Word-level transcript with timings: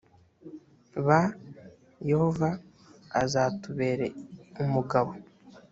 b 1.05 1.09
yehova 2.09 2.49
azatubere 3.23 4.05
umugabo 4.63 5.11